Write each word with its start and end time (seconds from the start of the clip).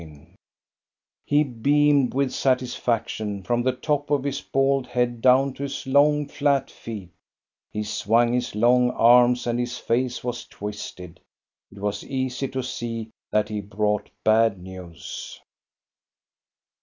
COSTA 0.01 0.09
BERUNG, 0.09 0.25
POET 0.25 0.31
67 0.31 0.41
He 1.27 1.43
beamed 2.09 2.13
with 2.15 2.31
satisfaction, 2.33 3.43
from 3.43 3.61
the 3.61 3.71
top 3.71 4.09
of 4.09 4.23
his 4.23 4.41
bald 4.41 4.87
head 4.87 5.21
down 5.21 5.53
to 5.53 5.61
his 5.61 5.85
long, 5.85 6.25
flat 6.27 6.71
feet. 6.71 7.11
He 7.69 7.83
swung 7.83 8.33
his 8.33 8.55
long 8.55 8.89
arms, 8.89 9.45
and 9.45 9.59
his 9.59 9.77
face 9.77 10.23
was 10.23 10.47
twisted. 10.47 11.19
It 11.71 11.77
was 11.77 12.03
easy 12.03 12.47
to 12.47 12.63
sec 12.63 13.09
that 13.29 13.49
he 13.49 13.61
brought 13.61 14.09
bad 14.25 14.57
news. 14.57 15.39